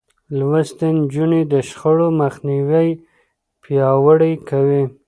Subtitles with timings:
[0.37, 2.89] لوستې نجونې د شخړو مخنيوی
[3.63, 4.83] پياوړی کوي.